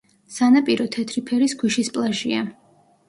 სანაპირო 0.35 0.87
თეთრი 0.95 1.23
ფერის 1.29 1.55
ქვიშის 1.61 1.93
პლაჟია. 1.99 2.43